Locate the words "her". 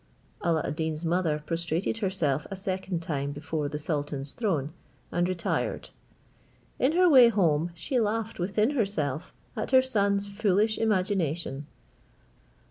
6.93-7.07, 9.69-9.81